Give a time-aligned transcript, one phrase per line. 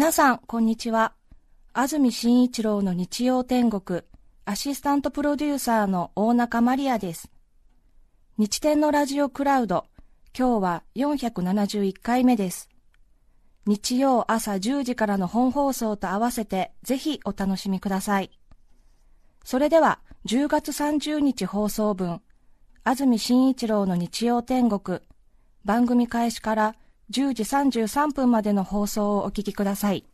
[0.00, 1.12] 皆さん、こんにちは。
[1.72, 4.02] 安住紳一郎の日曜天国、
[4.44, 7.32] アシスタントプロデューサーの大中マリアです。
[8.36, 9.86] 日天のラジオクラウド、
[10.38, 12.68] 今日は471回目です。
[13.66, 18.30] 日曜朝10時からの本放送と合わせて、ぜひお楽しみください。
[19.42, 22.22] それでは、10月30日放送分、
[22.84, 25.00] 安住紳一郎の日曜天国、
[25.64, 26.76] 番組開始から
[27.10, 30.04] 10時33分までの放送をお聞きください。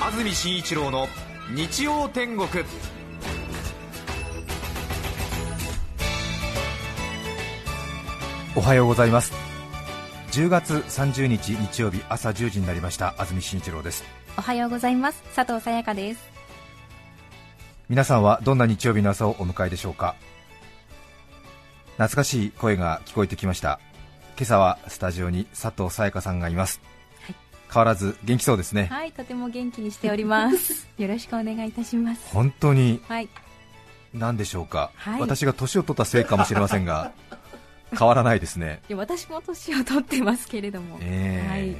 [0.00, 1.08] 安住紳一郎の
[1.54, 2.48] 日曜天国。
[8.56, 9.32] おはようございます。
[10.30, 14.04] 10月30日日曜日朝10時になりました安住紳一郎です。
[14.38, 15.22] おはようございます。
[15.34, 16.33] 佐藤さやかです
[17.88, 20.14] 皆さんはどんな日曜日の朝をお迎えでしょうか？
[21.92, 23.78] 懐かしい声が聞こえてきました。
[24.36, 26.80] 今朝はスタジオに佐藤さやかさんがいます、
[27.20, 27.36] はい、
[27.72, 28.86] 変わらず元気そうですね。
[28.90, 30.88] はいとても元気にしております。
[30.96, 32.22] よろしくお願いいたします。
[32.32, 33.28] 本当にはい。
[34.14, 37.12] 何でしょうか、はい、私が年を取ったせいかもしれませんが
[37.98, 38.80] 変わらないですね。
[38.88, 41.44] いや私も年を取ってますけれども、え。
[41.46, 41.76] ー、はい、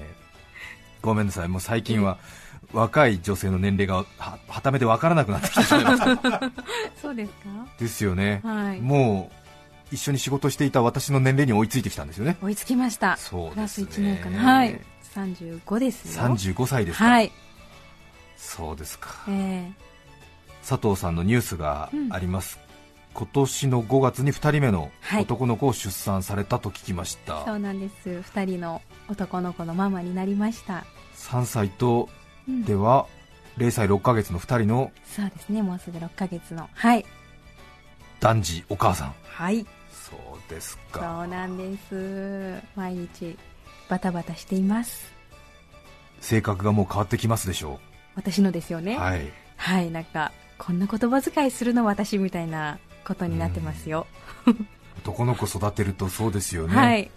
[1.01, 1.49] ごめんなさい。
[1.49, 2.44] もう最近は、えー
[2.75, 6.41] 若い女性の年齢がははためて分からなくなってきてしまいました。
[7.01, 7.49] そうですか？
[7.79, 9.31] ですよね、はい、も
[9.91, 12.37] う一緒に仕事していた私の年齢に追いついてきたんですよね。
[12.43, 13.17] 追いつきました。
[13.17, 14.81] そうです、ね、プラス1年かなはい。
[15.15, 16.23] 35ですよ。
[16.25, 17.05] 35歳ですか。
[17.05, 17.33] はい。
[18.45, 22.61] そうですか、えー、佐藤さんのニュースがあります、
[23.13, 30.85] うん、今年の5月に2人目の男の子を出産されたと聞きました、はい、そうなんです2人の男の子のママになりました
[31.17, 32.09] 3歳と
[32.49, 33.07] では
[33.59, 35.63] 0歳6ヶ月の2人のそうですね。
[35.63, 36.69] もうすぐ6ヶ月の。
[36.73, 37.05] はい。
[38.21, 39.15] 男児お母さん。
[39.25, 39.67] はい。
[39.91, 41.01] そうですか。
[41.01, 42.63] そうなんです。
[42.77, 43.37] 毎日
[43.89, 45.13] バタバタしています。
[46.21, 47.79] 性格がもう変わってきますでしょう。
[48.17, 48.97] 私のですよね。
[48.97, 49.31] はい。
[49.57, 49.91] はい。
[49.91, 54.07] なんかこんな言葉遣いするの私みたいなことになってますよ、
[54.99, 57.11] 男の子育てるとそうですよね、はい、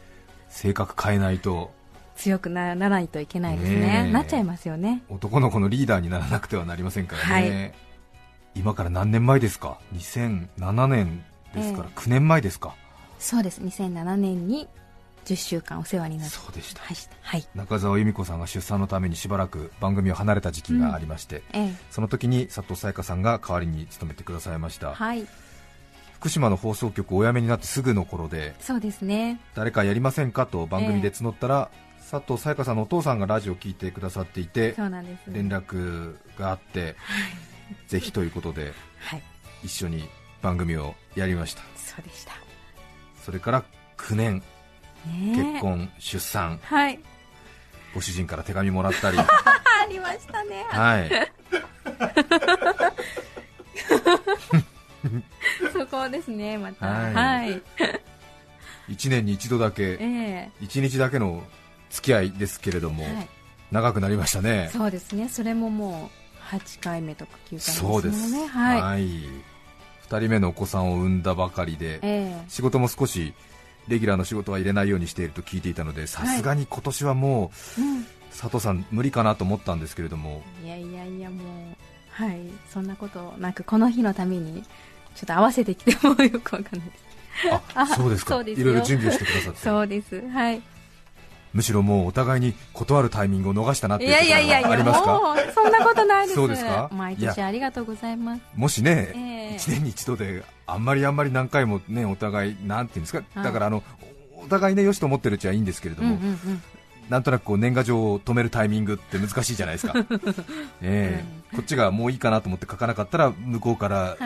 [0.49, 1.71] 性格変えないと
[2.17, 5.03] 強くならないといけないですね、なっちゃいますよね。
[5.07, 7.73] 男の子のリーダーにならなくてはなりませんからね、はい、
[8.55, 11.23] 今から何年前ですか、2007年
[11.53, 12.75] ですから、えー、9年前ですか、
[13.19, 14.67] そうです、2007年に
[15.25, 16.35] 10週間お世話になって。
[16.35, 16.81] そうでした、
[17.22, 21.61] はい、中澤由美子さんが出産のためにしばらく番組を離れた時期がありまして、うん。
[21.61, 25.27] ええ、その時に佐藤沙也加さんが代わりに務めてくださいました、はい、
[26.16, 29.39] 福島の放送局お辞めになってすぐの頃でそうですね。
[29.53, 30.45] 誰かやりませんか？
[30.45, 36.95] と番組で募ったら、え佐藤沙也加さんのお父さんがラジオを聞いてくださっていてそうなんです、ね、連絡があって、はい、
[37.88, 39.23] ぜひということで、はい、
[39.63, 40.07] 一緒に
[40.41, 41.62] 番組をやりました。
[41.75, 42.31] そうでした。
[43.25, 43.66] それから
[43.97, 44.41] 9年、
[45.35, 47.00] 結婚出産、はい、
[47.94, 49.18] ご主人から手紙もらったり。
[49.19, 49.25] あ
[49.89, 50.66] りましたね。
[50.69, 51.12] はい。
[55.74, 56.85] そこですねまた。
[56.85, 57.62] はい、はい、
[58.89, 61.44] 1年に一度だけ、えー、1日だけの
[61.89, 63.29] 付き合いですけれども、はい、
[63.71, 64.69] 長くなりましたね。
[64.73, 65.29] そうですね。
[65.29, 66.09] それもも
[66.53, 67.89] う8回目とか9回目ですね。
[67.89, 68.47] そうです。
[68.47, 73.33] はい、はい、2人目のお子さんを産んだばかりで、えー、仕事も少し
[73.87, 80.43] レギュラーの仕事は入れないようにしていると聞いていたのでさすがに今年はもう、はいうん、佐藤さん無理かなと思ったんですけれども。
[80.63, 81.43] いやいやいやもう
[82.09, 82.39] はい。
[82.73, 84.63] そんなことなくこの日のために
[85.15, 87.07] ちょっと合わせてきてもよくわかんないです。
[87.75, 88.41] あそうですか。
[88.41, 89.59] いろいろ準備をしてくださって。
[89.61, 90.27] そうです。
[90.29, 90.61] はい
[91.57, 95.22] むしろもうお互いに断るタイミングを逃したなっていうことがありますか？
[95.56, 96.35] そんなことないです。
[96.35, 96.88] そうですか？
[96.94, 98.41] 毎年ありがとうございます。
[98.56, 103.81] もしね、えー、1年に一度であんまりあんまり何回もねお互いなんていうんですか、だからあの
[104.35, 106.63] お互いねよしと思ってるうちはいいんですけれども、うんうんうん。
[107.09, 109.94] なんとなくこう年賀状を止めるタイミングって難しいじゃないですか、
[110.84, 114.18] えー、こっちがもういいかなと思って書かなかったら向こうから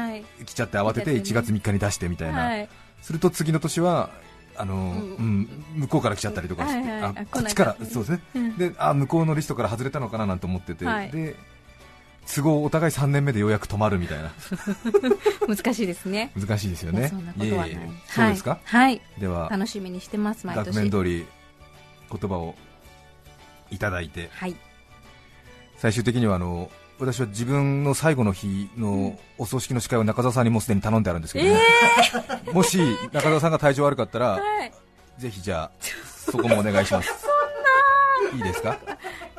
[0.46, 2.68] 来ちゃって慌てて1月3日に出してみたいな、はい、
[3.02, 4.10] すると次の年は
[4.62, 11.36] あの、うん、向こうから来ちゃったりとかして、あこっちからそうですね、うん、であ向こうのリストから外れたのかななんて思ってて、はい、で
[12.28, 14.32] 都合お互い3年目でようやく止まるみたいな。
[15.50, 16.32] 難しいですね。
[16.40, 17.08] 難しいですよね。
[17.08, 17.78] そんなことはない。
[18.08, 20.66] そうですか、はい、では楽しみにしてます毎年。
[20.68, 21.26] 額面通り
[22.12, 22.56] 言葉を
[23.72, 24.56] いただいて、はい、
[25.78, 26.70] 最終的にはあの
[27.02, 31.60] 私は自分の最後の日のお葬式の司会を中澤さんにもすでに頼んであるんですけどね、
[32.46, 32.78] えー、もし
[33.12, 34.72] 中澤さんが体調悪かったら、はい、
[35.18, 35.72] ぜひじゃあ
[36.06, 37.12] そこもお願いします。
[38.36, 38.78] いいですか？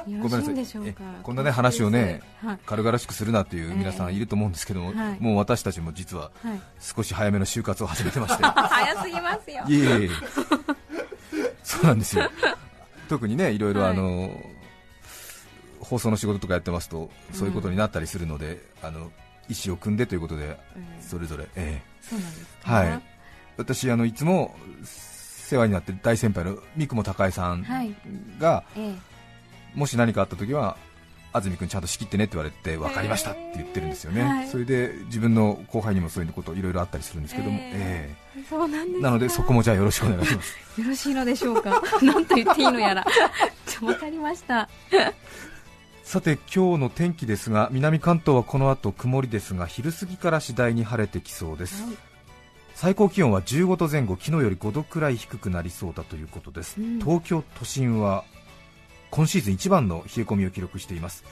[0.08, 0.90] よろしいんでしょうか。
[0.98, 2.58] えこんなね話をねはい。
[2.66, 5.20] 軽々しくするなという皆さんいると思うんですけども、はい。
[5.20, 6.60] もう私たちも実ははい。
[6.80, 8.42] 少し早めの就活を始めてまして。
[8.42, 9.64] 早すぎますよ。
[9.68, 10.08] いえいえ
[11.62, 12.28] そうなんですよ。
[13.08, 13.90] 特にねいろいろはい。
[13.92, 14.36] あの、
[15.92, 19.10] 放送の仕事とかやってますとそういうことになったりするので、あの
[19.50, 21.02] 意思を組んでということでうん。
[21.02, 23.02] それぞれ、えそうなんですかえはい。
[23.58, 27.94] 私あのいつも世話になってる大先輩の三雲孝恵さんはい。
[28.38, 28.94] が、え
[29.74, 30.78] もし何かあった時は
[31.34, 34.48] 安住君ちゃんと仕切ってねって言われて分かりましたって言ってるんですよね、はい。
[34.48, 38.40] それで自分の後輩にもそういうこといろいろあったりするんですけども、ええ。
[38.40, 40.56] えそうなんなのでそこもじゃあよろしくお願いします。
[40.80, 41.82] よろしいのでしょうか。
[42.00, 43.06] なんと言っていいのやら。
[43.66, 44.66] じゃあわかりました
[46.04, 51.96] さて今日の天気ですが南関東はこの後曇りですが昼過ぎから次第に晴れてきそうです、はい。
[52.74, 56.98] 最高気温は15度前後昨日より5度くらい低くなりそうだということです、うん。
[56.98, 58.24] 東京都心は
[59.10, 61.24] 今シーズン一番の冷え込みを記録しています。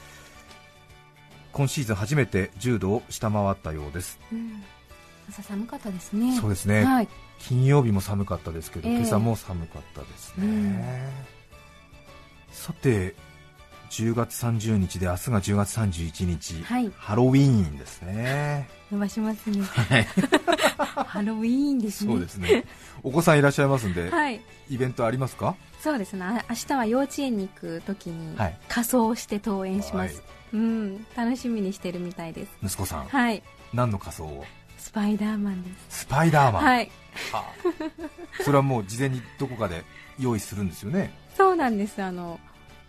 [1.51, 4.63] 今シーズン初めて10度を下回ったようです、うん。
[5.29, 6.35] 朝寒かったですね。
[6.39, 7.07] そうですね、はい。
[7.39, 8.95] 金曜日も寒かったですけど、ええ。
[8.95, 10.83] 今朝も寒かったですね、うん。
[12.51, 13.15] さて
[13.91, 16.89] 10月30日で明日が10月31日、はい。
[16.95, 18.69] ハロウィーンですね。
[18.89, 19.61] 伸ばしますね。
[19.63, 20.07] はい。
[21.05, 22.13] ハロウィーンですね。
[22.13, 22.63] そうですね。
[23.03, 24.39] お子さんいらっしゃいますんで、はい。
[24.69, 25.57] イベントありますか？
[25.81, 26.23] そうですね。
[26.23, 28.57] あ明日は幼稚園に行く時にはい。
[28.69, 30.23] 仮装して登園します、はい。
[30.53, 31.05] うん。
[31.13, 32.51] 楽しみにしてるみたいです。
[32.63, 33.43] 息子さん、はい。
[33.73, 34.45] 何の仮装を？
[34.77, 35.99] スパイダーマンです。
[35.99, 36.91] スパイダーマン、はい。
[37.33, 37.43] あ。
[38.41, 39.83] それはもう事前にどこかで
[40.17, 41.13] 用意するんですよね。
[41.35, 42.01] そうなんです。
[42.01, 42.39] あの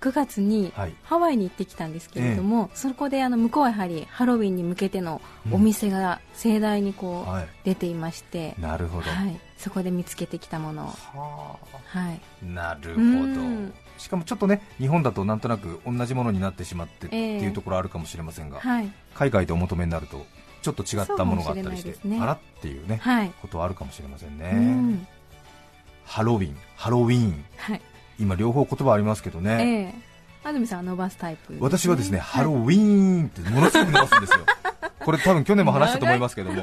[0.03, 0.95] 9月にはい。
[1.05, 7.49] ハワイに行ってきたんですけれども、そこであの向こうはやはりハロウィンに向けてのお店が盛大にこうはい。
[7.65, 10.83] 出ていまして、なるほど、はい、そこで見つけてきたもの。
[10.85, 13.03] を、ははい、あなるほど。
[13.03, 13.75] うん。
[13.99, 17.39] しかもちょっとね日本だとなんとなく同じものになってしまってってええ。
[17.41, 20.27] いうところあるかもしれませんが、はい、海外でお求めになると
[20.63, 22.19] ちょっと違ったものがあったりして、ね。
[22.21, 25.07] あらっていうねはい、ことはあるかもしれませんね、うん、
[26.05, 27.45] ハロウィンハロウィーン。
[27.57, 27.83] はい、
[28.23, 29.95] 今両方言葉ありますけどえね、
[30.45, 34.47] え安住さんは伸ばすタイプ、私はですね、ハロウウィーンってものすごく伸ばすんですよ。
[35.01, 36.63] これ多分去年も話したと思いますけども。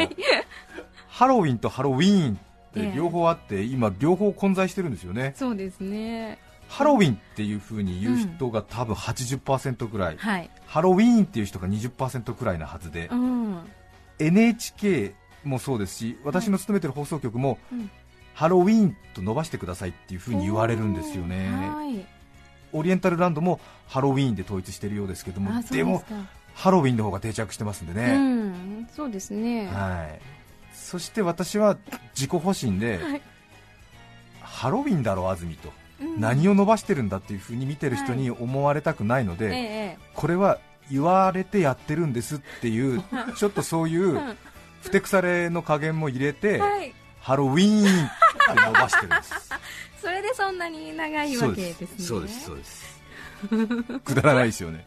[1.10, 5.34] ハロウィンとハロウィーンって両方あって、今両方混在してるんですよね。
[5.36, 6.40] そうですね。
[6.70, 13.60] ハロウィンっていう風に言う人が多分80%ぐらい、はい、ハロウィーンっていう人が20%くらいなはずで、うん、
[14.20, 17.90] NHK もそうですし私の勤めてる放送局も、うん
[18.40, 21.50] ハロウィーンと伸ばしてくださいっていう風に言われるんですよね。
[21.50, 22.06] はい。
[22.72, 26.06] オリエンタルランドもハロウィーンで統一してるようですけどもでも
[26.54, 30.22] ハロウィンの方が定着してますんでうね、ん、そうですね、はい。
[30.74, 31.78] そして私は
[32.16, 33.22] 自己保身で、はい。
[34.40, 36.22] ハロウィンだろ安住と、うん。
[36.22, 39.98] 何を伸ばしてるんだっていう風に見てる人に思われたくないので、ええ。
[40.14, 40.60] これは
[40.90, 43.04] 言われてやってるんですっていう
[43.36, 44.38] ちょっとそういううん。
[44.82, 48.10] ふてくされの加減も入れて、はい、ハロウィーンっ
[48.56, 49.50] て伸ばしてるんです。
[50.02, 51.88] それでそんなに長いわけですね。
[51.98, 53.02] そうですそうです。
[54.04, 54.86] くだらないですよね。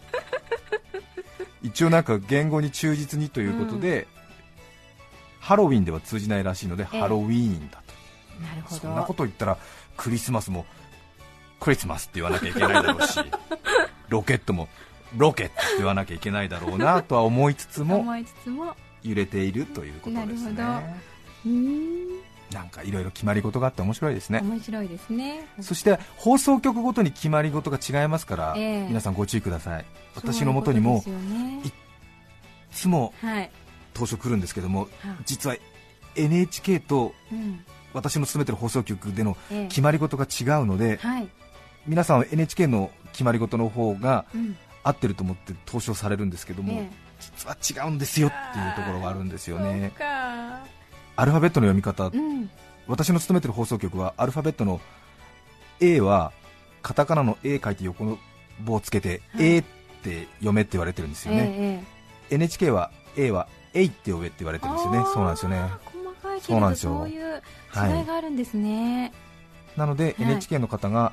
[1.62, 4.06] 一応なんか言語に忠実にということで、
[5.40, 7.00] ハロウィンでは通じないらしいので、ええ。
[7.00, 8.42] ハロウィーンだと。
[8.42, 8.80] なるほど。
[8.80, 9.58] そんなこと言ったら
[9.96, 10.66] クリスマスも
[11.62, 13.20] クリスマスって言わなきゃいけないだろうし
[14.08, 14.68] ロケットも
[15.16, 18.74] ロケットって言わなきゃいけないだろうなとは思いつつも思いつつも
[19.04, 21.02] 揺れているということですね
[21.44, 24.40] なんかいろいろ決まり事があって面白いですね。
[24.42, 25.46] 面白いですね。
[25.60, 28.86] そして放送局ごとに決まり事が違いますから、ええ。
[28.88, 29.84] 皆さんご注意ください。
[30.14, 31.02] 私のもとにも
[31.64, 31.72] い
[32.70, 33.50] つもはい、
[33.94, 35.56] 当初来るんですけどもは実は
[36.16, 37.64] NHK とうん。
[37.94, 39.66] 私の勤めてる放送局でのええ。
[39.68, 41.28] 決まり事が違うので、はい、
[41.86, 44.56] 皆さんは NHK の決まり事の方がうん。
[44.84, 49.92] 合ってると思って投書されるんですけども、え実は違うんですよっていうところがあるんですえよね
[51.16, 52.50] アルファベットの読み方、うん。
[52.86, 54.80] 私の勤めてる放送局はアルファベットの
[55.80, 56.32] A は
[56.82, 58.18] カタカナの A 書いて横の
[58.60, 59.46] 棒をつけて、はい。
[59.56, 59.64] A っ
[60.02, 61.82] て読めって言われてるんですよね、え
[62.30, 65.04] え NHK は A は A って呼べって言われてるんですよね。
[65.12, 65.70] そうなんですよね。
[65.84, 66.98] 細かいけそうなんれどですよ。
[66.98, 67.98] そういうはい。
[67.98, 69.12] 違いがあるんですね、
[69.76, 70.14] なので、はい。
[70.18, 71.12] NHK の方が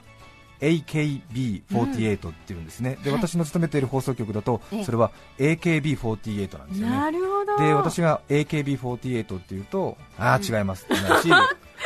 [0.61, 3.19] AKB48 っていうんですね、ではい。
[3.19, 4.83] 私の勤めている放送局だと、ええ。
[4.83, 6.95] それは AKB48 なんですよね。
[6.95, 7.57] なるほど。
[7.57, 10.43] で私が AKB48 っていうとああうん。
[10.43, 11.29] 違いますってなるし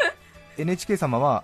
[0.57, 1.43] NHK 様は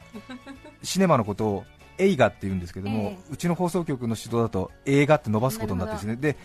[0.83, 1.63] シネマのことを
[1.97, 6.15] 映画って言うんですけども、えうちの放送局の指導だと映画って伸ばすことになってですね。
[6.15, 6.37] で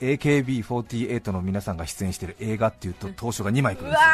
[0.00, 4.08] AKB48 の皆さんが出演している映画っていうと当初が2枚くるんですよ。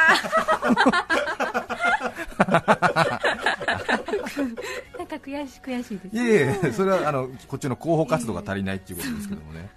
[4.99, 6.17] なんか悔し悔しいです。
[6.17, 9.69] いえいえそれはあのこっちの広報活動が足りないっていうことですけどもね、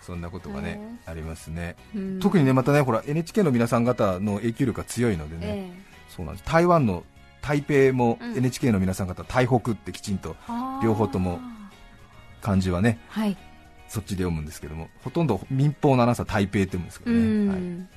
[0.00, 2.20] そんなことがね、ありますね、うん。
[2.20, 5.70] 特にねまたねほら NHK の皆さん方の影響力が強いのでね、え
[6.08, 6.48] そうなんです。
[6.48, 7.04] 台湾の
[7.42, 8.36] 台北もうん。
[8.36, 10.36] NHK の皆さん方、台北ってきちんと
[10.82, 11.40] 両方とも
[12.40, 13.36] 漢字はねはい
[13.96, 17.60] そっちで読むんですけどもほとんど民放のアナウンサー台北って言うんですけどうね、はい。
[17.60, 17.88] ん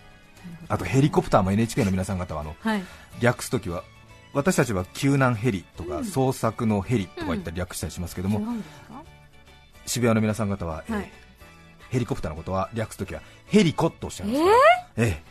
[0.69, 2.83] あとヘリコプターも NHK の皆さん方はあのはい。
[3.19, 3.83] 略すときは
[4.33, 6.03] 私たちは救難ヘリとかうん。
[6.05, 8.63] 捜索のヘリとか言ったり略したりしますけども、違う
[9.85, 11.11] 渋谷の皆さん方は、えーはい。
[11.89, 14.55] ヘリコプターのことは略すときはヘリコとおっしゃいますから、
[15.07, 15.23] え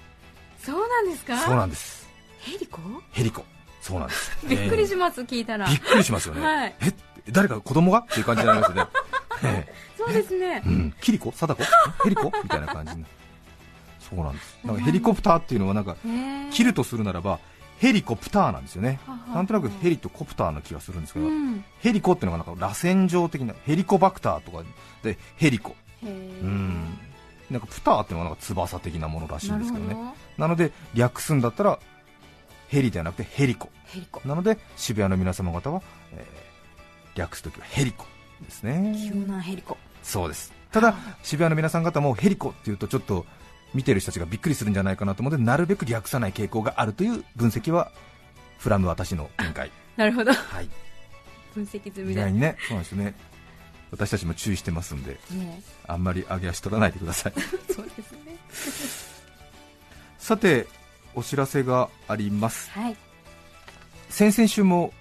[0.60, 1.34] そうなんですか？
[1.34, 2.08] えそうなんです。
[2.40, 2.80] ヘリコ？
[3.12, 3.44] ヘリコ。
[3.80, 4.36] そうなんです。
[4.46, 5.66] びっくりしまます、聞いたら。
[5.68, 6.74] びっくりしますよね、はい。
[6.80, 6.92] え
[7.30, 8.00] 誰か子供が？
[8.00, 9.07] っていう感じになりますよね、え
[9.96, 10.62] そうですね。
[10.64, 11.32] えうん、キリコ？
[11.32, 12.32] 貞子ヘリコ？
[12.42, 12.92] みたいな感じ
[14.00, 14.58] そうなんです。
[14.64, 15.96] なんかヘリコプターっていうのはなんか
[16.50, 17.40] 切るとするならば
[17.78, 19.00] ヘリコプターなんですよね。
[19.34, 21.64] なんとなくヘリとコプターの気がするんですけど、うん。
[21.80, 24.64] ヘリコっていうのがなんか螺旋状的なヘリコバクターとか
[25.02, 25.76] でヘリコ。
[26.02, 26.98] うん。
[27.50, 29.96] なんかプターっていうのはなんか翼的なものらしいんですけどね。
[30.36, 31.78] なので略すんだったら
[32.68, 33.70] ヘリではなくてヘリコ。
[33.86, 34.20] ヘリコ。
[34.26, 35.82] なので渋谷の皆様方は、
[36.14, 36.48] えー
[37.14, 38.06] 略すときはヘリコ
[38.44, 38.94] ですね。
[39.10, 39.76] 救難ヘリコ。
[40.02, 40.52] そうです。
[40.70, 43.24] ただ渋谷の皆さん方もヘリコっていうとちょっと
[43.74, 47.90] 見てる人たちがびっくりするんじゃないかなと思うのでなるべく略さない傾向があるという分析は
[48.58, 50.32] フラム私の見解なるほど。
[50.32, 50.68] はい。
[51.54, 53.14] 分析済意みだ外にねそうなんですよね。
[53.90, 57.32] 私たちも注意してますんでねあんまり上げ足取らないでください。
[57.72, 58.38] そうですね。
[60.18, 60.66] さて
[61.14, 62.70] お知らせがあります。
[62.70, 62.96] はい。
[64.10, 64.92] 先々週も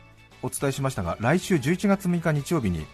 [0.42, 2.86] お伝えしましたが来週11月6日日曜日に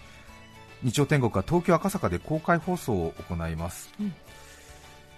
[0.84, 4.14] 日曜天国は東京赤坂で公開放送を行います、うん。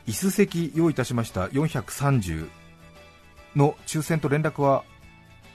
[0.07, 2.47] 椅子席用意いたしました430
[3.55, 4.83] の抽選と連絡は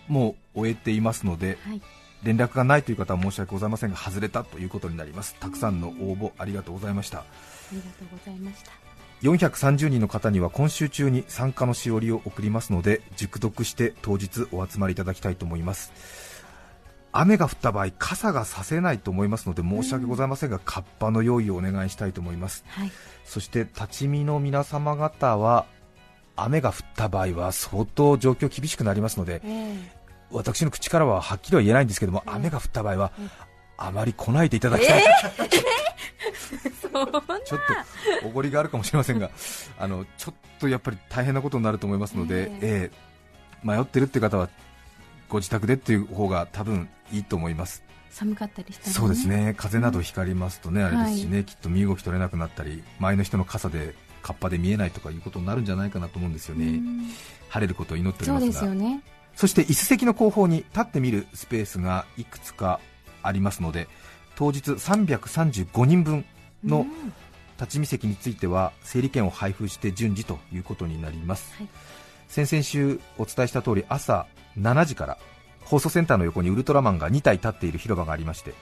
[0.09, 1.81] もう終えていますのではい。
[2.23, 5.35] 連絡がないという方は申し訳ございませんが外れたということになります。
[5.40, 7.21] たくさんの応募ありがとうございました。
[7.21, 7.25] あ
[7.73, 8.73] りがとうございました。
[9.23, 15.93] 430人の方には今週中に参加のしおりを送りますので熟読して当日お集まりいただきたいと思います
[17.12, 22.64] 雨が降った場合傘がさせないと思いますので申し訳ございませんが、カッパの用意をお願いしたいと思います。
[22.69, 22.93] はい。
[23.25, 25.67] そして立ち見の皆様方は
[26.37, 29.93] 雨が降った場合は相当状況厳しくなりますのでえ
[30.31, 33.29] 私の口からははっきりは言えないんですけども、ええ雨が降った場合はええ
[33.76, 35.05] あまり来ないでいただきたい、え
[36.81, 37.61] そんなちょっ
[38.21, 39.31] とおごりがあるかもしれませんが、
[39.79, 42.59] あのちょっとやっぱり大変なことになると思いますので、え。
[42.61, 43.11] ええ。
[43.62, 44.49] 迷ってるって方は
[45.30, 47.82] ご自宅でっていう方が多分いいと思います。
[48.10, 49.54] 寒かったりしたら、そうですね。
[49.56, 57.06] 風邪などひかりますとね、あれですしね、きっと身動き取れなくなったり、前の人の傘でカッパで見えないとかいうことになるんじゃないかなと思うんですよね、うん。
[57.49, 58.52] 晴れることを祈っておりそうますが。
[58.52, 59.02] ですよね。
[59.37, 62.80] そして椅子席の後方に立ってみるスペースがいくつか
[63.22, 63.88] ありますので
[64.34, 66.25] 当日335人分
[66.64, 67.12] のうん。
[67.58, 71.68] 立ち見席については整理券を配布して順次ということになります、はい。
[72.26, 74.26] 先々週お伝えした通り朝
[74.59, 75.19] 7時から
[75.64, 78.54] 放送センターの横にウルトラマンが2体立っている広場がありまして、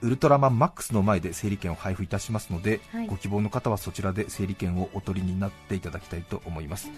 [0.00, 3.06] ウルトラマンマックスの前で整理券を配布いたしますので、はい。
[3.06, 6.90] ご希望の方はそちらで整理券をお取りになっていただきたいと思います、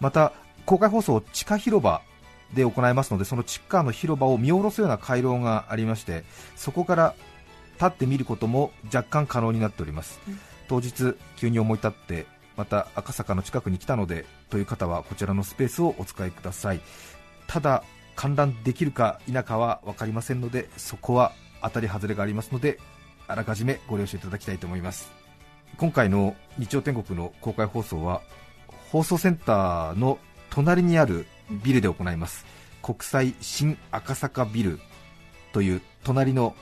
[0.00, 0.32] また
[0.66, 2.02] 公開放送地下広場
[2.52, 6.24] で行いますのでその地下の広場を見下ろすような回廊がありまして
[6.56, 7.14] そこから
[7.74, 10.38] 立って見ることも若干可能になっております、うん。
[10.68, 12.26] 当日急に思い立って
[12.56, 16.80] また赤坂の近くに来たのでという方はこちらのスペースをお使いください
[17.48, 17.82] ただ
[18.14, 22.78] 観覧できるか否かは分かりませんのでそこは当たり外れがありますので
[23.26, 25.10] あらかじめご了承いただきたいと思います。
[25.76, 28.22] 今回の日曜天国の公開放送は
[28.90, 30.18] 放送センターの
[30.50, 31.26] 隣にある
[31.62, 32.46] ビルで行います。
[32.82, 34.80] 国際新赤坂ビル
[35.52, 36.54] という隣の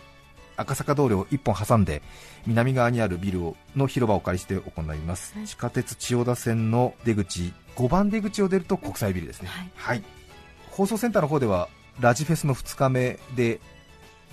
[0.57, 2.02] 赤坂通りを1本挟んで
[2.47, 5.47] 南側にあるビルをの広場をお借りして行います、はい。
[5.47, 10.02] 地下鉄千代田線の出口5番出口を出ると国際ビルですね、はい
[10.76, 13.61] 放送センターの方ではラジフェスの2日目で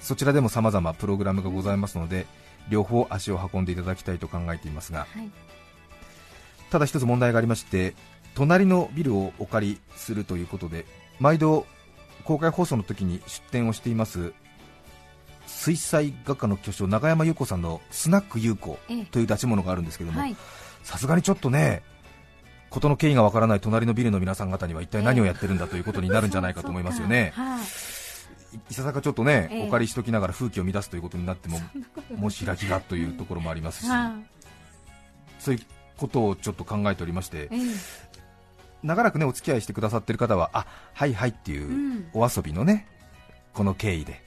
[0.02, 2.26] そちらでも様々プログラムがございますので
[2.68, 5.32] 両方足を運んでいただきたいと考えていますがはい。
[6.70, 7.96] ただ一つ問題がありまして
[8.36, 10.86] 隣のビルをお借りするということで
[11.22, 11.66] 毎度
[12.26, 14.34] 公開放送の時に出展をしています
[15.46, 19.06] 水彩画家の巨匠永山優子さんのスナック優子ええ。
[19.06, 20.36] という出し物があるんですけどもはい。
[20.84, 21.84] さすがにちょっとね
[22.74, 27.32] 事の経緯がわからない隣のビルの皆さん方には一体何をやってるんだということになるんじゃないかと思いますよね。
[28.70, 29.68] いささかちょっとね、ええ。
[29.68, 31.60] お借りしときながら風紀を乱すということになっても
[32.18, 34.16] もし開きがというところもありますし、は
[35.40, 35.62] そういう
[35.98, 37.50] ことをちょっと考えておりまして
[38.82, 42.10] 長らくねお付き合いしてくださってる方はあはいはいっていううん。
[42.14, 42.88] お遊びのね
[43.54, 44.24] この経緯で、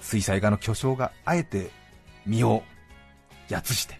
[0.00, 1.70] 水彩画の巨匠があえて
[2.24, 2.62] 身を
[3.48, 3.98] やつして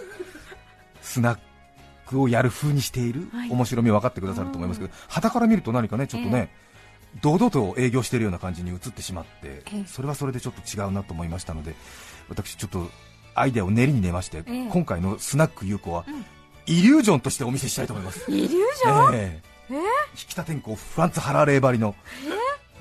[1.00, 1.38] スナッ
[2.08, 3.28] クをやる風にしている。
[3.32, 3.50] はい。
[3.50, 6.50] 面白み分かってくださると思いますけど、旗から見ると何かねちょっとね、
[7.20, 9.84] 堂々と営業しているような感じに映ってしまって、ええ。
[9.86, 11.74] それはそれでちょっと違うなと思いましたので
[12.28, 12.90] 私ちょっと
[13.34, 14.68] アイデアを練りに練まして、ええ。
[14.68, 16.24] 今回のスナック優子は、うん。
[16.66, 18.30] イリュージョンとしてお見せしたいと思います。
[18.30, 19.74] イリュージョン、ええ。
[19.74, 21.94] え引田天功フランツ・ハラーレーばりの。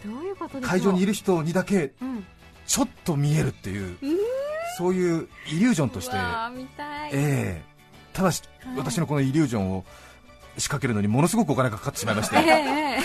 [0.05, 2.25] どういうこと会場にいる人にだけうん。
[2.65, 4.17] ちょっと見えるっていう、うん
[4.77, 6.67] そういうイリュージョンとして、うわー見
[8.17, 8.77] ただし、はい。
[8.77, 9.85] 私のこのイリュージョンを
[10.57, 12.99] 仕掛けるのにものすごくお金がかかってしまいまして、えええ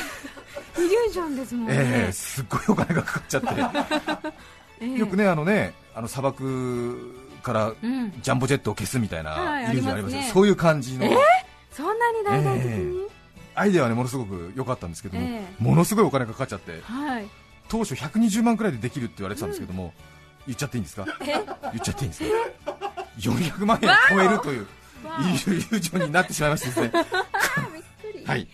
[0.78, 0.82] え。
[0.82, 3.48] イリュージョンですもんね、ええすっごいお金がかかっちゃって、
[4.80, 4.98] ええ。
[4.98, 10.30] よくね、あのねあの砂漠からうん、ジャンボジェットを消すみたいなはいイリュージョンありますね。
[10.32, 11.06] そういう感じの、
[11.72, 13.06] そんなに大々的に、
[13.54, 15.62] アイデアはねものすごく良かったんですけども、ええ。
[15.62, 17.28] ものすごいお金がかかっちゃって、はい。
[17.68, 19.92] 当初120万くらいでできるって言われてたんですけども、
[20.46, 21.04] 言っちゃっていいんですか？
[21.20, 21.26] え？
[21.26, 21.44] 言っ
[21.82, 22.30] ちゃっていいんですか
[23.18, 24.66] ？400万円超えるという
[25.20, 26.92] イリュージョンになってしまいましてですね。
[28.24, 28.48] はい。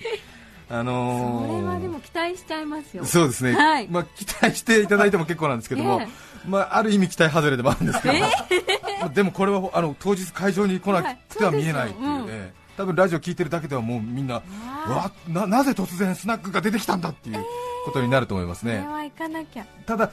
[0.70, 3.04] あのーそれはでも期待しちゃいますよ。
[3.04, 3.88] そうですね、はい。
[3.88, 6.08] まあ、期待していただいても結構なんですけども、え
[6.46, 8.14] まあ、ある意味期待外れでもあるんですけど、
[9.00, 14.42] まあでもこれはあの当日会場に来なくては見えないっていうね、多分ラジオ聞いてるだけではもうみんな、わ
[14.88, 17.42] わななぜ突然スナックが出てきたんだっていう
[17.86, 19.64] ことになると思いますね、これは行かなきゃ。
[19.86, 20.10] ただ、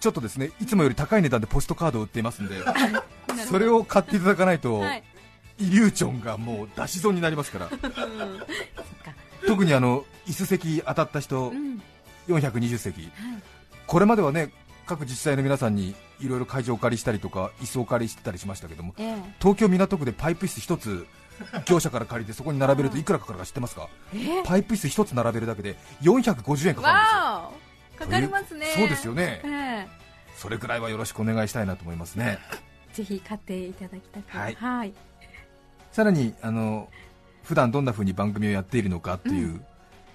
[0.00, 2.54] ちょっとですねいつもより高い値段でポストカードを売っていますんで、
[3.46, 5.02] それを買っていただかないと、はい
[5.62, 7.68] イリュージョンがもう出し損になりますから、
[9.46, 11.82] 特にあの椅子席当たった人う、ん。
[12.28, 13.10] 420席、はい。
[13.86, 14.52] これまではね
[14.86, 19.16] 各自治体の皆さんにいろいろ会場をお借りしたりとか椅子をお借りしてたりしましたけどもええ。
[19.40, 21.06] 東京港区でパイプ椅子一つ
[21.66, 23.88] 業者から借りてそこに並べるといくらかかるか知ってますか？
[24.14, 27.50] えパイプ椅子一つ並べるだけで450円かかわ
[27.96, 27.98] お。
[27.98, 28.66] かかりますね。
[28.76, 29.40] そうですよね。
[29.44, 29.88] ええ。
[30.36, 32.38] それくらいはよろしくお願いしたいなと思いますね。
[32.92, 34.54] ぜひ買っていただきたくはい。
[34.54, 34.92] はい、
[35.92, 36.88] さらにあの
[37.42, 39.60] 普段どんな風に番組をやっているのかっていう、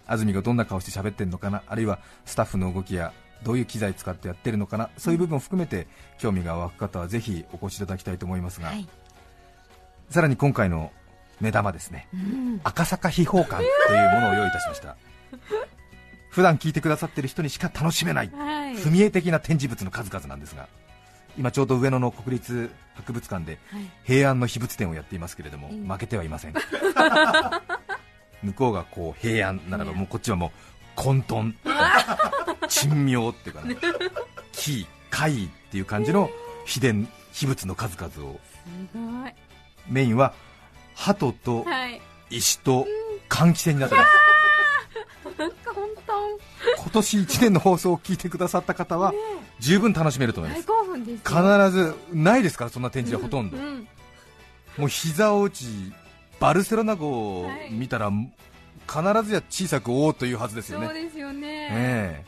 [0.08, 3.12] 安住がどんな顔して喋ってるのかなあるいはスタッフの動きや
[3.44, 8.88] どういう機材使ってやってるのかなそういう部分を含めて興味が湧く方はぜひお越しいただきたいと思いますが、はい。
[10.10, 10.92] さらに今回の
[11.42, 12.08] 目玉ですね。
[12.14, 12.62] うん。
[12.64, 14.96] 赤坂秘宝館というものを用意いたしました。
[16.32, 18.76] 普段聞いてくださってる人にしか楽しめないはい。
[18.76, 20.68] 踏み絵的な展示物の数々なんですが
[21.38, 23.82] 今ちょうど上野の国立博物館ではい。
[24.04, 26.54] 平安の秘仏展をやっていますけれども、うん負けてはいません。
[28.44, 30.52] 向こうがこう平安ならばもうこっちはもう
[30.96, 31.54] 混沌。
[32.68, 33.78] 珍妙っていうかね
[34.52, 36.30] 奇怪っていう感じの
[36.66, 38.40] 秘伝秘仏の数々を。
[38.44, 39.34] すごい。
[39.88, 40.34] メインは
[40.96, 42.02] 鳩とはい。
[42.30, 42.86] 石と
[43.30, 44.27] 換気扇になってます
[45.38, 46.14] なんか本当。
[46.82, 49.14] 今年1年の放送を聞いてくださった方は
[49.60, 50.58] 十分楽しめると思いま
[51.24, 53.88] 大す必ずないですからそんな展示はほとんど、うん
[54.78, 55.66] もう膝を打ち
[56.40, 60.86] バルセロナ号を見たら、必ずや小さく「おお」というはずですよね。
[60.86, 62.26] そうですよね、え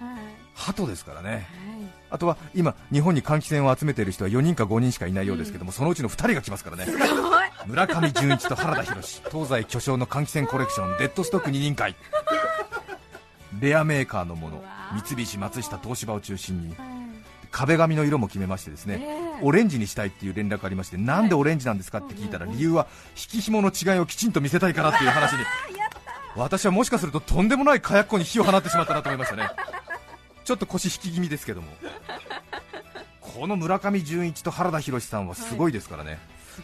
[0.00, 0.04] え。
[0.04, 0.18] はい。
[0.54, 1.30] 鳩ですからね。
[1.30, 1.36] は
[1.76, 1.77] い
[2.10, 6.86] あとは今日本に換気扇を集めている人は4人か5人しかいないようですけども、そのうちの2人が来ますからね。
[7.66, 10.98] 村上純一と原田博東西巨匠の換気扇コレクション。
[10.98, 11.96] デッドストック2人会。
[13.60, 14.62] レアメーカーのもの。
[14.92, 16.74] 三菱松下東芝を中心に。
[16.76, 16.98] はい。
[17.50, 19.42] 壁紙の色も決めましてですね、ええ。
[19.42, 25.38] オレンジにしたいっていう連絡がありまして、なんでオレンジなんですかって聞いたら、理由は引き紐の違いをきちんと見せたいからっていう話に、
[26.36, 29.48] 私はもしかするととんでもない火薬庫に火を放ってしまったなと思いましたね、
[30.48, 31.68] ちょっと腰引き気味ですけども、
[33.20, 36.18] この村上純一と原田博さんはすごいですからね、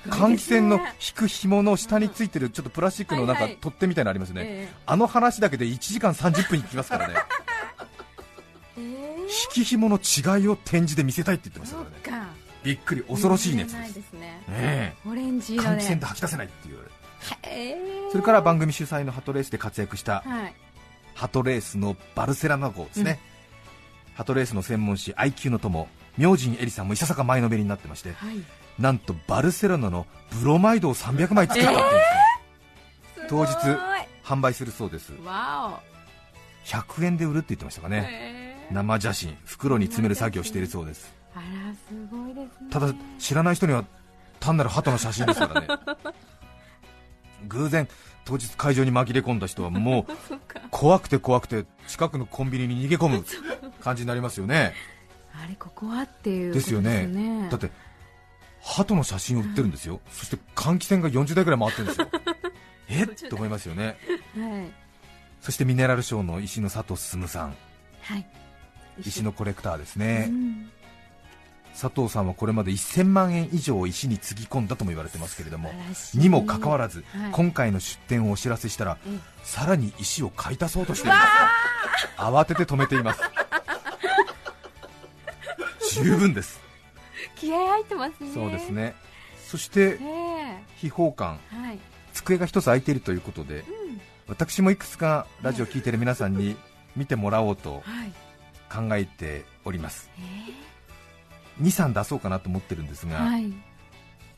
[0.08, 3.50] 換気扇の引く紐の下についてるちょっとプラスチックのなんかはい。
[3.52, 7.14] はい取っ手みたいなのありますよね、えあの話だけで1時間30分に聞きますからね、
[8.78, 9.20] ええ。
[9.20, 12.30] 引き紐の違いを展示で見せたいって言ってましたそからね。
[12.62, 13.90] びっくり恐ろしい熱なです。
[13.90, 14.42] いですね。
[14.48, 14.94] え。
[15.06, 16.78] オレンジ換気扇で吐き出せないっていう。
[17.42, 17.76] へえ。
[18.10, 20.54] それから番組主催のハトレースで活躍したはい。
[21.14, 23.20] ハトレースのバルセロナ号ですね、
[24.14, 28.36] ハトレースの専門誌 IQ の友明神エリさんもいささか前のめりになってましてはい。
[28.78, 30.06] なんとバルセロナの
[30.40, 32.04] ブロマイドを300枚作ったっていうんで
[33.14, 33.52] すね、当日
[34.24, 35.12] 販売するそうです。
[35.24, 35.80] わ
[36.64, 41.12] 100円で売るって言ってましたかおね、へえ生写真袋に詰める作業をしているそうです。
[41.34, 42.70] あらすごいですね。
[42.70, 43.84] ただ知らない人には
[44.40, 45.68] 単なる鳩の写真ですからね。
[47.46, 47.86] 偶然
[48.24, 50.12] 当日会場に紛れ込んだ人はもう
[50.70, 53.24] 怖くて怖くて近くのコンビニに逃げ込む
[53.84, 54.72] 感じになりますよね。
[55.34, 57.06] あれここはっていうですよね。
[57.06, 57.48] ね。
[57.50, 57.70] だって
[58.62, 62.08] 鳩の写真を売ってるんですよ、そして換気扇が40台ぐらい回ってるんですよ。
[62.88, 63.06] えっ？
[63.28, 63.84] と思いますよね。
[63.86, 64.72] はい。
[65.42, 67.54] そしてミネラルショーの石野佐藤進さん。
[68.00, 68.26] はい。
[69.00, 70.70] 石のコレクターですね、うん。
[71.78, 75.72] 佐藤さんはこれまで1000万円以上石につぎ込んだとも言われてますけれども
[76.14, 77.32] にもかかわらず、はい。
[77.32, 79.18] 今回の出店をお知らせしたら、ええ。
[79.42, 81.22] さらに石を買い足そうとしています。
[82.16, 83.20] 慌てて止めています
[86.02, 86.60] 十分です。
[87.36, 88.30] 気合入ってますね。
[88.32, 88.94] そうですね。
[89.46, 90.62] そしてえ。
[90.76, 91.38] 秘宝館。
[91.52, 91.78] えはい。
[92.12, 94.00] 机が一つ空いているということでうん。
[94.26, 96.56] 私もいくつかラジオを聞いている皆さんに
[96.96, 98.12] 見てもらおうとはい。
[98.72, 100.10] 考えております。
[100.18, 100.52] え
[101.62, 103.52] 23出そうかなと思ってるんですが、えはい。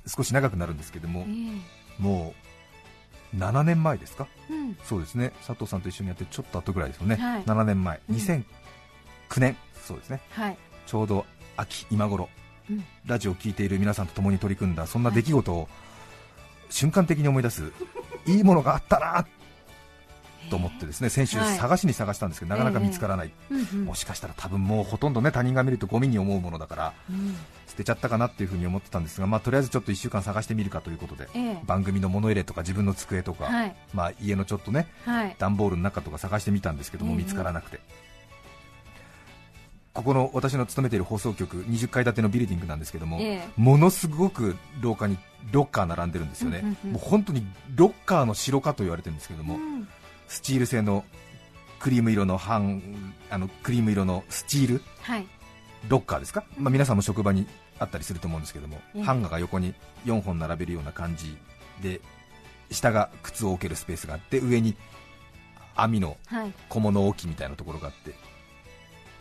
[0.06, 2.02] 少し長くなるんですけどもええ。
[2.02, 2.34] も
[3.32, 4.26] う7年前ですか？
[4.50, 4.76] うん。
[4.84, 5.32] そうですね。
[5.46, 7.42] 佐藤さんと一緒にやってちょっと後ぐらいですよね、はい。
[7.44, 8.00] 7年前。
[8.08, 8.16] うん。
[8.16, 8.44] 2009
[9.38, 9.56] 年。
[9.86, 10.20] そうですね。
[10.30, 10.58] はい。
[10.86, 12.28] ちょうど秋今頃
[12.70, 12.84] うん。
[13.06, 15.68] ラジオを聞いている皆さんと共に取り組んだそんな出来事を
[16.70, 17.72] 瞬間的に思い出す
[18.26, 19.26] いいものがあったな
[20.50, 21.56] と思ってですね先週はい。
[21.56, 23.84] 探しに探したんですけどなかなか見つからない、うんうん。
[23.86, 27.36] もしかしたら多分もうほとんどね他人が見るとゴミに思うものだからうん。
[27.66, 31.60] 捨てちゃったかなっていうふうに思ってたんですが、まあ、とりあえずちょっと1週間探してみるかということで、ええ。
[31.66, 33.76] 番組の物入れとか自分の机とか、はい。
[33.92, 35.36] まあ、家のちょっとねはい。
[35.38, 37.16] 段ボールの中とか探してみたんですけどもええ。
[37.18, 37.80] 見つからなくて、
[39.96, 43.48] ここの私の勤めている放送局20階建てのビルディングなんですけども、ええ。
[43.56, 45.16] ものすごく廊下に
[45.50, 46.92] ロッカー並んでるんですよね、うんうんうん。
[46.92, 49.88] もう本当にロッカーの城かと言われてるんですけども、うん。
[50.28, 51.04] スチール製の
[51.78, 52.82] クリーム色の半
[53.30, 55.26] あのクリーム色のスチールはい。
[55.88, 57.46] ロッカーですか、まあ、皆さんも職場に
[57.78, 59.02] あったりすると思うんですけども、ええ。
[59.02, 61.36] ハンガーが横に4本並べるような感じ
[61.82, 62.00] で
[62.70, 64.76] 下が靴を置けるスペースがあって上に
[65.74, 66.52] 網のはい。
[66.68, 68.14] 小物置きみたいなところがあって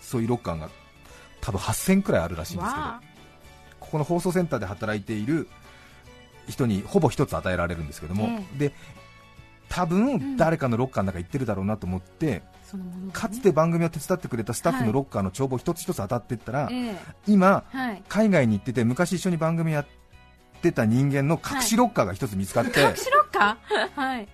[0.06, 0.70] そういうロッカーが
[1.42, 2.86] 多分8000くらいあるらしいんですけど
[3.80, 5.48] ここの放送センターで働いている
[6.48, 8.74] 人にほぼ1つ与えられるんですけども、えで
[9.70, 9.90] 多ん。
[9.90, 13.12] 分誰かのロッカーの中行ってるだろうなと思って、そのものがね。
[13.14, 16.72] かつて番組を手伝ってくれたスタッフのロッカーの帳簿一つ一つ当たっていったら、は
[17.92, 18.04] い。
[18.08, 19.86] 海外に行ってて昔一緒に番組やっ
[20.62, 23.58] てた人間の隠しロッカーが一つ見つかって、 隠しろっか
[23.96, 24.28] はい。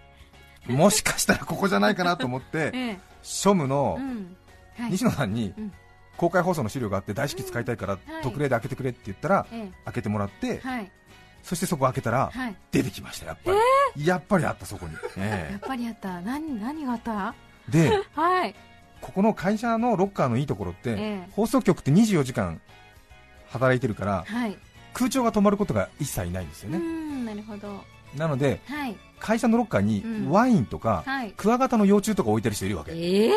[0.68, 3.00] もしかしたらここじゃないかなと思って ええ。
[3.24, 4.36] 庶務のうん
[4.78, 4.92] はい。
[4.92, 5.72] 西野さんにうん。
[6.18, 8.24] 公開放送の資料があって大至急使いたいからはい。
[8.24, 10.62] 特例で開けてくれって言ったらえ開けてもらって
[11.44, 12.56] そしてそこ開けたらはい。
[12.72, 13.52] 出てきましたやっぱ
[13.96, 14.06] り。
[14.06, 15.54] やっぱりあったそこに、やえ。
[15.56, 16.22] っぱりあった。
[16.22, 17.34] 何何があった？
[17.70, 18.56] えで はい。
[19.02, 21.28] ここの会社のロッカーのいいところって、ええ。
[21.32, 22.62] 放送局って24時間
[23.50, 24.58] 働いてるからはい。
[24.94, 27.84] 空調が止まることが一切ないんですようね、んなるほど。
[28.16, 28.96] なのではい。
[29.20, 30.30] 会社のロッカーにうん。
[30.30, 31.32] ワインとか、はい。
[31.32, 32.92] クワガタの幼虫とか置いてる人いるわけ。
[32.94, 33.34] ええ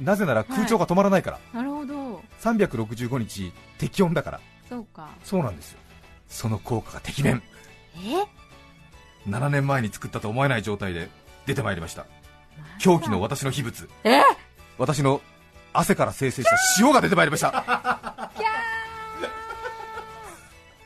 [0.00, 2.22] なぜなら空調が止まらないから、なるほど。
[2.40, 4.40] 365日適温だから。
[4.68, 5.08] そうか。
[5.24, 5.78] そうなんですよ。
[6.28, 7.42] その効果がてきめん。
[7.96, 11.08] え？7年前に作ったと思えない状態で
[11.46, 12.06] 出てまいりました。
[12.78, 13.88] 狂気の私の秘仏。
[14.04, 14.20] え？
[14.78, 15.20] 私の
[15.72, 17.50] 汗から生成した塩が出てまいりました。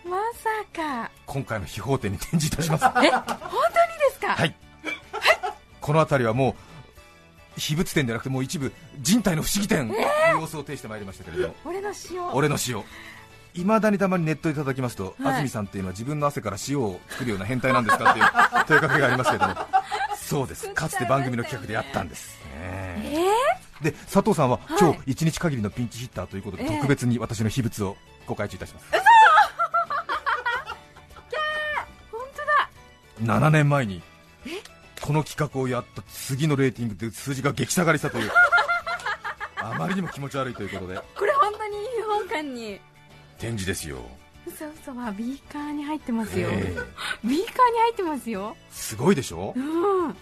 [0.05, 1.11] まさか。
[1.27, 2.85] 今回の秘宝展に展示いたします。
[2.85, 2.89] え？
[2.89, 3.15] 本当にで
[4.13, 4.29] すか？
[4.29, 4.55] はい、
[5.81, 6.55] この辺りはもう
[7.57, 9.95] 秘仏展じゃなくてもう一部人体の不思議展の
[10.33, 12.27] 様子を呈してまいりましたけれども、俺の塩。
[12.33, 12.83] 俺の塩。
[13.55, 15.35] いまだにたまにネットでいただきますと、はい。
[15.35, 18.27] 安住さんっていうのは自分の汗から塩を作るような変態なんですかっていう
[18.67, 19.55] 問いかけがありますけれども。
[20.17, 20.69] そうです。
[20.73, 23.03] かつて番組の企画でやったんです、ね
[23.83, 24.79] えで佐藤さんははい。
[24.79, 28.87] 今日一日限りのピンチヒッターということで、ええ特別に私の秘仏をご開中いたします。
[32.11, 32.21] 本
[33.27, 34.03] 当だ！7年前に
[35.03, 38.31] この企画をやった次のレーティングで数字が激下がりしたという。
[39.57, 41.01] あまりにも気持ち悪いということで。
[41.17, 41.77] これ本当に
[42.09, 42.81] 本館に。
[43.39, 43.99] 展示ですよ、
[44.47, 47.27] 嘘嘘はビーカーに入ってますよ、ええ。
[47.27, 48.57] ビーカーに入ってますよ。
[48.71, 49.53] すごいでしょ？
[49.57, 49.61] う
[50.09, 50.17] ん。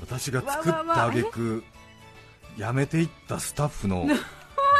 [0.00, 1.64] 私が作った挙句
[2.56, 4.06] 辞めていったスタッフの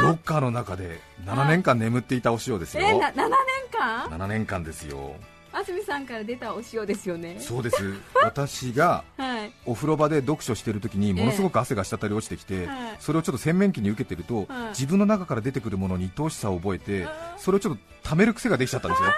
[0.00, 2.84] ロッカーの中で7年間眠っていたお塩ですよ。
[2.84, 3.28] えな7年
[3.72, 5.16] 間？7年間ですよ
[5.54, 7.36] 安住さんから出たお塩ですよね。
[7.38, 7.76] そうです。
[8.22, 9.52] 私がはい。
[9.64, 12.96] お風呂場で読書してる時にものすごく汗が滴り落ちてきて、はい。
[12.98, 14.68] それをちょっと洗面器に受けてると、はい。
[14.70, 17.06] 自分の中から出てくるものに愛おしさを覚えて
[17.38, 19.08] それをちょっと溜める癖ができちゃったんですよ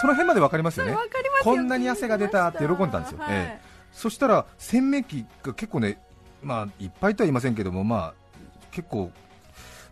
[0.00, 0.96] その辺まで分かりますよね。
[1.42, 3.60] こんなに汗が出たって喜んだんですよ、はいええ。
[3.92, 6.00] そしたら洗面器が結構ね、
[6.42, 8.14] まあ、いっぱいとは言いませんけども、まあ、
[8.70, 9.10] 結構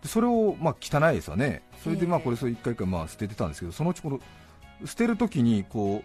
[0.05, 1.63] それをまあ汚いですわね。
[1.83, 4.21] それでまあええこれそれ一回一回まあ捨ててたんですけどそのうちこの
[4.85, 6.03] 捨てるときにこ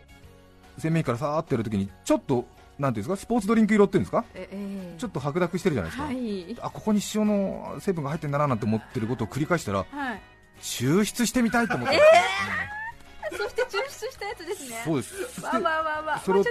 [0.77, 2.45] う洗面器からさーってやるときにちょっと
[2.79, 6.57] なんていうんですかスポーツドリンク色っていうんですかええちょっと白濁してるじゃないですか、はい。
[6.61, 10.21] あここに塩の成分が入ってんだななんて思ってることを繰り返したらはい。
[10.61, 11.99] 抽出してみたいと思って、
[13.37, 14.81] そして抽出したやつですね。
[14.85, 15.41] そうです。
[15.43, 16.45] わてわわわそれを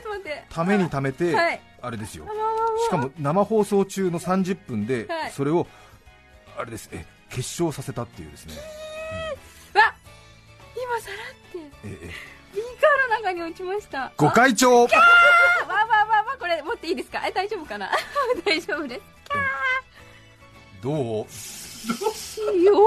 [0.50, 1.60] ためにためて、はい。
[1.80, 2.26] あれですよ。
[2.26, 5.30] わわわわしかも生放送中の30分ではい。
[5.30, 5.66] それを
[6.58, 6.90] あれです。
[6.92, 8.62] え結晶させたっていうですね、わ
[10.92, 11.18] 今さらっ
[11.52, 11.58] て。
[11.84, 12.10] ええ。
[12.54, 14.12] ビーカーの中に落ちました。
[14.16, 14.68] ご会長。
[14.68, 17.26] あわわわわこれ持っていいですか？
[17.26, 17.90] え大丈夫かな？
[18.44, 19.02] 大丈夫です。
[20.82, 21.26] どう？
[22.62, 22.82] よ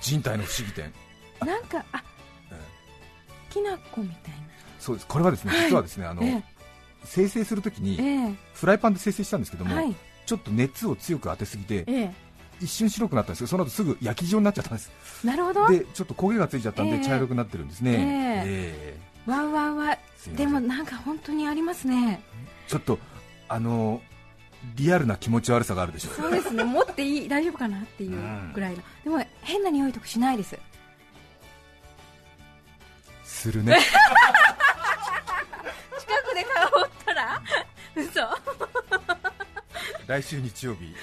[0.00, 0.92] 人体の不思議点。
[1.40, 2.02] ーなんかあ
[2.50, 2.54] え
[3.50, 4.34] きな粉みたい
[4.78, 5.06] そうです。
[5.06, 6.42] これはですね実はですねあの、え
[7.04, 8.34] 生成するときになえ。
[8.54, 9.94] フライパンで生成したんですけども、えはい。
[10.26, 12.10] ちょっと熱を強く当てすぎてええ
[12.60, 14.90] 一瞬白くなったんですけどその後すぐ焼き状になっちゃったんです。
[15.24, 15.68] なるほど。
[15.68, 17.04] でちょっと焦げがついちゃったんでええ。
[17.04, 18.96] 茶色くなってるんですね、え
[19.26, 19.30] え。
[19.30, 20.46] わわわすいません。
[20.46, 22.22] でもなんか本当にありますね。
[22.68, 22.98] ちょっと
[23.48, 24.00] あの
[24.76, 26.64] リアルな気持ち悪さがあるでしょそうですね。
[26.64, 28.18] 持っていい大丈夫かなっていう
[28.52, 28.82] ぐらいの。
[29.04, 30.58] でも変な匂いとかしないです。
[33.24, 33.78] するね。
[35.98, 37.42] 近くで香ったら？
[37.96, 38.20] 嘘。
[38.20, 38.38] は
[40.10, 40.94] 来週日曜日い。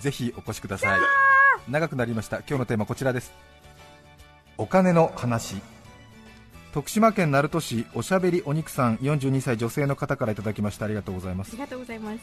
[0.00, 1.00] ぜひお越しください。
[1.68, 2.38] 長くなりました。
[2.38, 3.32] 今日のテーマこちらです。
[4.58, 5.62] お金の話。
[6.72, 10.84] 徳島県鳴門市おしゃべりお肉さん42歳女性の方からいただきました。
[10.84, 11.50] ありがとうございます。
[11.50, 12.18] ありがとうございます。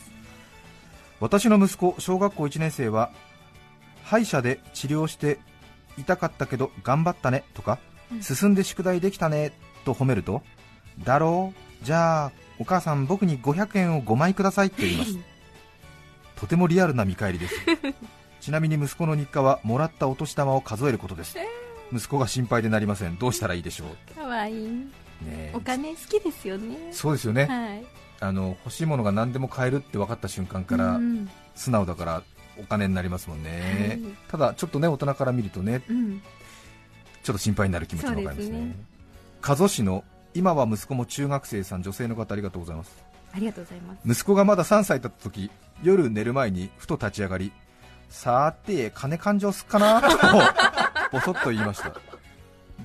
[1.21, 3.13] 私の息子小学校1年生は
[4.03, 5.39] 歯医者で治療して
[5.97, 7.79] 痛かったけど頑張ったねとか、
[8.11, 8.21] うん。
[8.21, 9.53] 進んで宿題できたね
[9.85, 10.43] と褒めると
[11.05, 11.85] だろう？
[11.85, 15.17] じゃあお母さん僕に500円を5枚くださいって言います
[16.43, 17.55] とてもリアルな見返りです。
[18.41, 21.37] ちなみに息子の日課はもらったお年玉を数えることです。
[21.93, 23.15] 息子が心配でなりません。
[23.15, 24.13] どうしたらいいでしょう。
[24.13, 24.67] かわいい。
[24.67, 24.89] ね
[25.21, 25.51] え。
[25.55, 26.89] お金好きですよね。
[26.91, 27.85] そうですよね、はい。
[28.19, 32.23] あの欲しいものが何でも買えるって分かった瞬間から、うん素直だから
[32.57, 34.13] お金になりますもんね、はい。
[34.27, 36.21] ただちょっとね大人から見るとねうん。
[37.23, 38.75] ちょっと心配になる気持ちもわかりますね。
[39.39, 40.03] 加須市の
[40.33, 43.99] 今は息子も中学生さん女性の方ありがとうございますありがとうございます。
[44.05, 45.49] 息子がまだ3歳だった時
[45.81, 47.51] 夜寝る前にふと立ち上がり
[48.09, 50.07] さーて金勘定すっかなと
[51.11, 51.93] ボソッと言いました。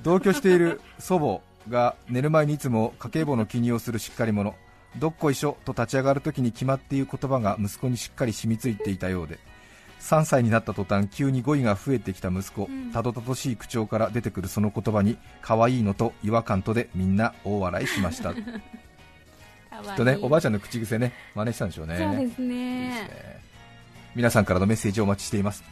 [0.03, 4.55] 同居している祖母が寝る前にいつも家計簿の記入をするしっかり者。
[4.97, 9.39] どっこいしょと立ち上がるときに決まっている言葉が息子にしっかり染みついていたようで。
[9.99, 12.91] 3歳になった途端急に語彙が増えてきた息子、うん。
[12.91, 18.33] たどたどしい口調から出てくるその言葉に可愛いのと違和感とでみんな大笑いしました
[19.83, 21.97] きっとねおばあちゃんの口癖ね真似したんでしょうね。
[21.97, 22.89] そうですいいですね。
[22.89, 23.39] ね
[24.15, 25.63] 皆さんからのメッセージをお待ちしています。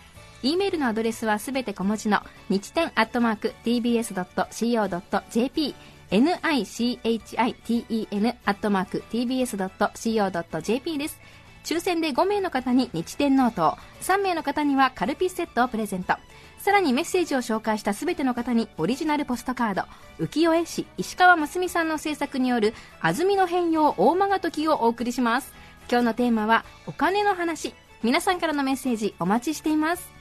[0.43, 5.75] e メールのアドレスはすべて小文字の日天アットマーク tbs.co.jp
[6.09, 11.19] nichiten アットマーク tbs.co.jp です。
[11.63, 16.15] 抽選で5名の方に日天ノートを3名の方にはカルピスセットをプレゼント
[16.67, 19.83] さらにメッセージを紹介したすべての方にオリジナルポストカード
[20.19, 25.53] 浮世絵師石川真澄さんの制作による安住の変容逢魔が時をお送りします。
[25.89, 27.73] 今日のテーマはお金の話。
[28.03, 30.11] 皆さんからのメッセージお待ちしています。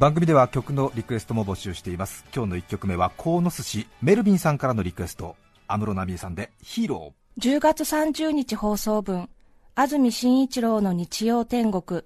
[0.00, 2.24] 番組では曲のリクエストも募集しています。
[2.34, 5.36] 今日の1曲目は鴻巣市メルビンさんからのリクエスト。
[5.68, 7.40] 安室奈美恵さんでヒーロー。
[7.40, 9.28] 10月30日放送分、
[9.76, 12.02] 安住紳一郎の日曜天国、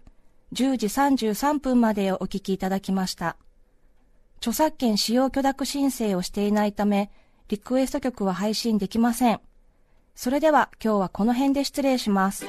[0.53, 3.39] 10時33分までをお聞きいただきました。
[4.39, 7.11] 著作権使用許諾申請をしていないため、
[7.49, 9.41] リクエスト曲は配信できません。
[10.15, 12.47] それでは今日はこの辺で失礼します。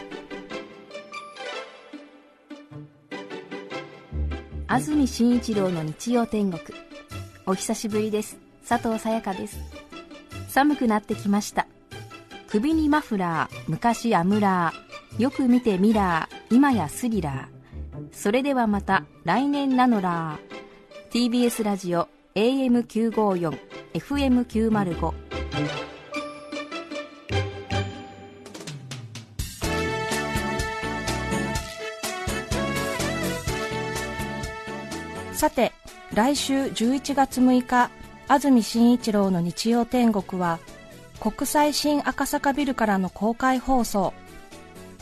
[4.67, 6.62] 安住紳一郎の日曜天国。
[7.47, 8.38] お久しぶりです。
[8.67, 9.60] 佐藤さやかです。
[10.47, 11.65] 寒くなってきました。
[12.49, 18.08] 首にマフラー昔アムラーよく見てミラー今やスリラー。
[18.12, 20.68] それではまた来年なのらー。
[21.10, 23.58] TBS ラジオ AM954
[23.95, 25.13] FM905
[35.34, 35.72] さて、
[36.13, 37.89] 来週11月6日、
[38.28, 40.60] 安住紳一郎の日曜天国は、
[41.19, 44.13] 国際新赤坂ビルからの公開放送。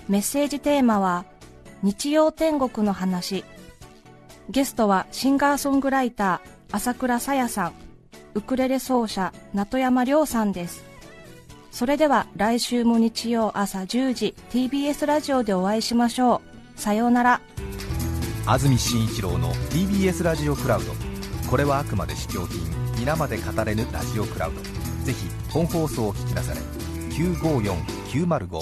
[0.07, 1.25] メッセージテーマは、
[1.83, 3.43] 日曜天国の話。
[4.49, 7.73] ゲストはシンガーソングライター、朝倉さやさん、
[8.33, 10.85] ウクレレ奏者、名戸山亮さんです。
[11.71, 16.41] それでは来週も日曜朝10時 TBS ラジオでお会いしましょ
[16.75, 16.79] う。
[16.79, 17.41] さようなら。
[18.49, 20.93] 安住紳一郎の TBS ラジオクラウド
[21.49, 22.61] これはあくまで試供品
[22.97, 24.61] 皆まで語れぬラジオクラウド
[25.03, 26.61] ぜひ本放送を聞きなされ
[27.11, 28.61] 954905